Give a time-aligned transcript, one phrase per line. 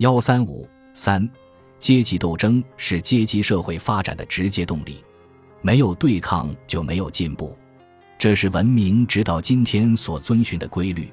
[0.00, 1.28] 幺三五三，
[1.78, 5.04] 阶级斗争是阶级社会发展的直接动力，
[5.60, 7.54] 没有对抗就没有进步，
[8.18, 11.12] 这是文明直到今天所遵循的规律。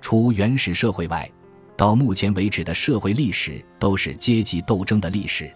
[0.00, 1.30] 除原始社会外，
[1.76, 5.48] 到目前为止的社会历史都是阶级斗争的历史。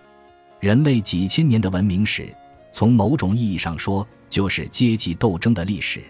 [0.60, 2.32] 人类几千年的文明史，
[2.72, 6.00] 从某种意义上说，就是阶级斗争的历史。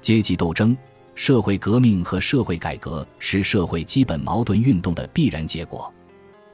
[0.00, 0.78] 阶级斗争、
[1.20, 5.92] 社会革命和社会改革是社会基本矛盾运动的必然结果。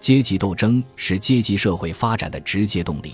[0.01, 3.13] 阶级斗争是阶级社会发展的直接动力。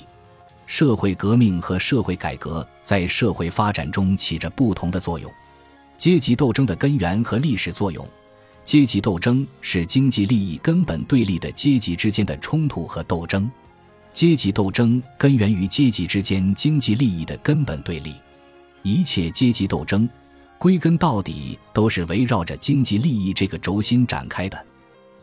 [0.66, 5.28] 社会革命和社会改革在社会发展中起着不同的作用。
[5.96, 8.06] 阶级斗争的根源和历史作用。
[8.64, 13.50] 阶级斗争是经济利益根本对立的阶级之间的冲突和斗争。
[14.12, 18.14] 阶级斗争根源于阶级之间经济利益的根本对立，
[18.82, 20.08] 一切阶级斗争，
[20.60, 24.66] 归根到底都是围绕着经济利益这个轴心展开的。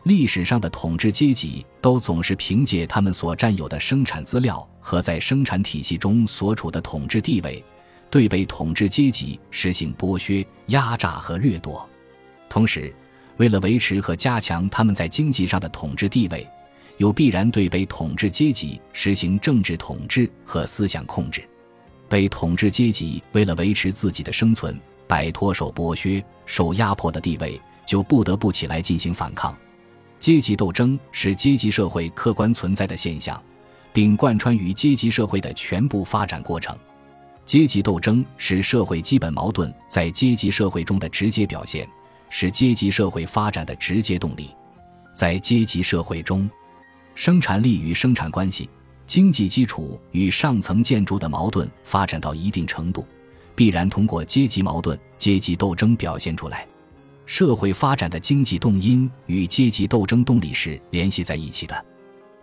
[0.02, 7.64] 历史上的统治阶级都总是凭借他们所占有的生产资料和在生产体系中所处的统治地位，
[8.10, 11.88] 对被统治阶级实行剥削、压榨和掠夺。
[12.48, 12.92] 同时，
[13.36, 16.44] 为了维持和加强他们在经济上的统治地位。
[16.96, 21.48] 又必然对被统治阶级实行政治统治和思想控制，
[22.08, 24.76] 被统治阶级为了维持自己的生存，
[25.08, 29.56] 摆脱受剥削、受压迫的地位，就不得不起来进行反抗。
[30.18, 33.40] 阶级斗争是阶级社会客观存在的现象，
[33.92, 36.76] 并贯穿于阶级社会的全部发展过程。
[37.44, 41.88] 阶级斗争是社会基本矛盾在阶级社会中的直接表现，
[42.28, 44.50] 是阶级社会发展的直接动力。
[45.14, 46.48] 在阶级社会中，
[47.14, 48.68] 生产力与生产关系、
[49.06, 53.06] 经济基础与上层建筑的矛盾发展到一定程度，
[53.58, 56.64] 必然通过阶级矛盾、阶级斗争表现出来。
[57.26, 61.84] 社会发展的经济动因与阶级斗争动力是联系在一起的。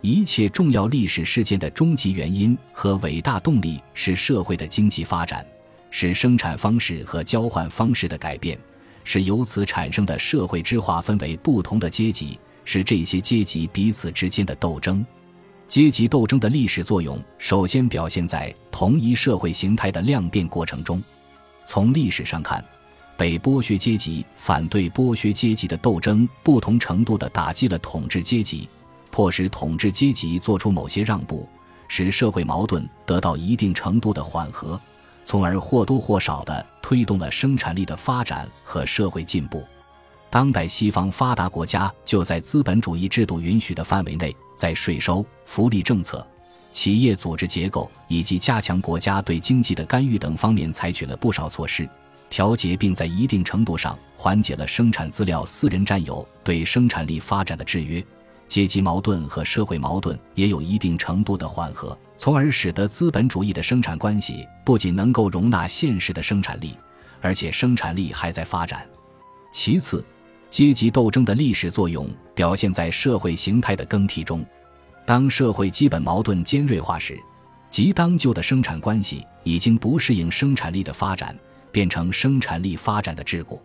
[0.02, 5.42] 一切重要历史事件的终极原因和伟大动力是社会的经济发展，
[5.90, 8.58] 是生产方式和交换方式的改变，
[9.02, 12.38] 是由此产生的社会之划分为不同的阶级。
[12.66, 15.06] 是这些阶级彼此之间的斗争，
[15.68, 21.02] 阶级斗争的历史作用首先表现在同一社会形态的量变过程中。
[21.66, 22.64] 从历史上看，
[23.16, 28.68] 被剥削阶级反对剥削阶级的斗争，不同程度地打击了统治阶级，
[29.10, 31.48] 迫使统治阶级做出某些让步，
[31.88, 34.80] 使社会矛盾得到一定程度的缓和，
[35.24, 39.64] 从而或多或少地推动了生产力的发展和社会进步。
[40.36, 46.26] 当代西方发达国家就在资本主义制度允许的范围内，在税收、福利政策、
[46.74, 51.88] 企业组织结构以及加强国家对经济的干预等方面采取了不少措施，
[52.28, 58.04] 调节并在一定程度上缓解了生产资料私人占有对生产力发展的制约，
[58.46, 66.76] 阶级矛盾和社会矛盾也有一定程度的缓和，从而使得资本主义的生产关系不仅能够容纳现实的生产力，
[67.22, 68.86] 而且生产力还在发展。
[69.50, 70.04] 其次。
[70.48, 74.44] 阶级斗争的历史作用表现在社会形态的更替中。
[75.04, 77.18] 当社会基本矛盾尖锐化时，
[77.70, 81.36] 即当旧的生产关系已经不适应生产力的发展，
[81.70, 83.60] 变成生产力发展的桎梏；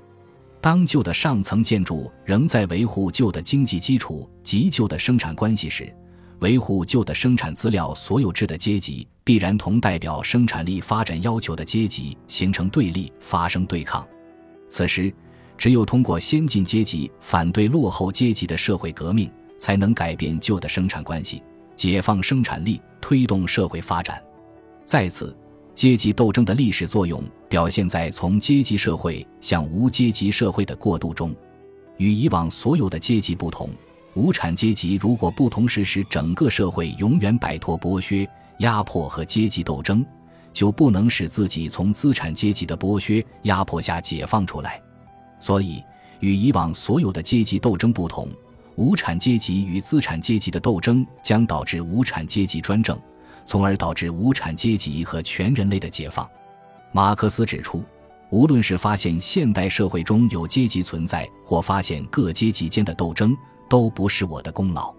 [0.59, 5.92] 当旧的上层建筑仍在维护旧的经济基础及旧的生产关系时，
[6.40, 14.06] 维护旧的生产资料所有制的阶级必然同代表生产力发展要求的阶级形成对立，发生对抗。
[14.68, 15.13] 此时。
[15.61, 19.29] 只有通过先进阶级反对落后阶级的社会革命，
[19.59, 21.39] 才能改变旧的生产关系，
[21.75, 24.19] 解放生产力，推动社会发展。
[24.83, 25.38] 再次，
[25.75, 31.31] 阶级斗争的历史作用表现在从阶级社会向无阶级社会的过渡中。
[31.97, 33.69] 与以往所有的阶级不同，
[34.16, 38.27] 无产阶级如果不同时使整个社会永远摆脱剥削、
[38.61, 40.03] 压迫和阶级斗争，
[40.51, 44.81] 就不能使自己从资产阶级的剥削、压迫下解放出来。
[45.41, 45.84] 所以，
[46.22, 48.29] 与以往所有的阶级斗争不同，
[48.75, 52.98] 无产阶级与资产阶级的斗争将导致无产阶级专政，
[53.44, 56.25] 从而导致无产阶级和全人类的解放。
[56.94, 57.83] 马克思指出，
[58.30, 63.36] 无论是发现现代社会中有阶级存在，或发现各阶级间的斗争，
[63.68, 64.94] 都不是我的功劳。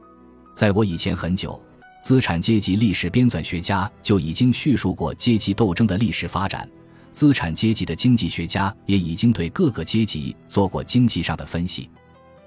[0.54, 1.58] 在我以前很久，
[2.02, 6.68] 资产阶级历史编纂学家就已经叙述过阶级斗争的历史发展。
[7.12, 11.88] 资产阶级的经济学家也已经对各个阶级做过经济上的分析，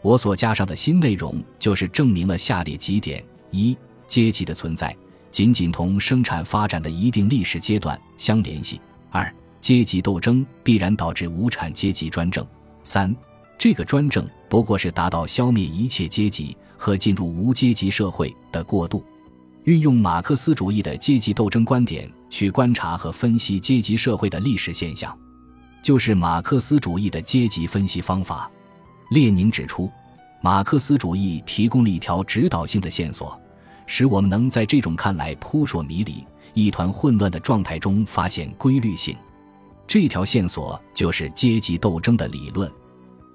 [0.02, 3.78] 我所加上的新内容就是证明了下列几点：一、
[4.08, 4.94] 阶级的存在
[5.32, 8.78] 仅仅同生产发展的一定历史阶段相联系；
[9.12, 12.44] 二、阶级斗争必然导致无产阶级专政；
[12.84, 13.16] 三、
[13.58, 19.04] 这个专政不过是达到消灭一切阶级和进入无阶级社会的过渡。
[19.66, 25.16] 运用马克思主义的阶级斗争观点去观察和分析阶级社会的历史现象，
[25.82, 28.50] 就是马克思主义的阶级分析方法。
[29.10, 29.90] 列宁指出，
[30.40, 33.40] 马克思主义提供了一条指导性的线索，
[33.88, 36.24] 使我们能在这种看来扑朔迷离、
[36.54, 39.18] 一团混乱的状态中发现规律性。
[39.88, 42.72] 这条线索就是阶级斗争的理论。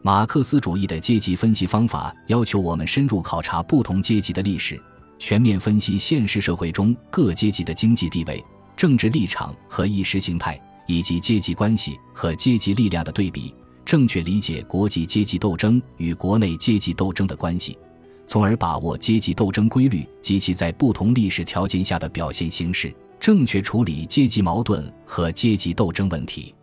[0.01, 4.81] 马克思主义的阶级分析方法要求我们深入考察不同阶级的历史。
[5.21, 8.43] 全面分析现实社会中各阶级的经济地位、
[8.75, 17.79] 政治立场和意识形态，以及阶级关系和阶级力量的对比，正确理解国际阶级斗争与国内阶级斗争的关系，
[18.27, 26.55] 从而把握阶级斗争规律及其在不同历史条件下的表现形式，正确处理阶级矛盾和阶级斗争问题。